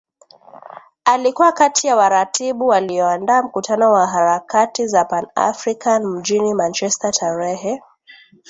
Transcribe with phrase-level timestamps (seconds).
[1.05, 7.81] Alikuwa kati ya waratibu walioandaa mkutano wa harakati za PanAfrican mjini Manchester tarehe